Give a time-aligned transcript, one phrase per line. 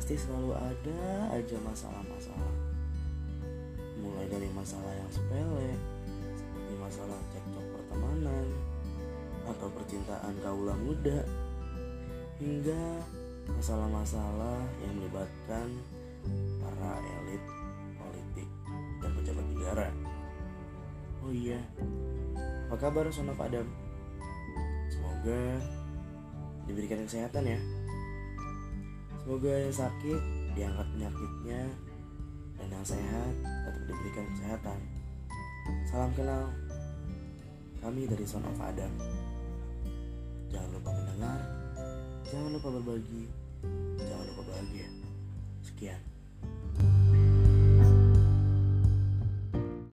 [0.00, 2.54] pasti selalu ada aja masalah-masalah.
[4.00, 5.76] Mulai dari masalah yang sepele,
[6.40, 8.48] seperti masalah cekcok pertemanan,
[9.44, 11.20] atau percintaan kaula muda,
[12.40, 13.04] hingga
[13.52, 15.68] masalah-masalah yang melibatkan
[16.64, 17.44] para elit
[18.00, 18.48] politik
[19.04, 19.88] dan pejabat negara.
[21.20, 21.60] Oh iya,
[22.72, 23.68] apa kabar Son of Adam?
[24.88, 25.60] Semoga
[26.64, 27.60] diberikan kesehatan ya.
[29.30, 30.20] Semoga yang sakit
[30.58, 31.62] diangkat penyakitnya
[32.58, 34.78] dan yang sehat tetap diberikan kesehatan.
[35.86, 36.50] Salam kenal.
[37.78, 38.90] Kami dari Son of Adam.
[40.50, 41.38] Jangan lupa mendengar,
[42.26, 43.30] jangan lupa berbagi,
[44.02, 44.90] jangan lupa bahagia.
[45.62, 46.09] Sekian.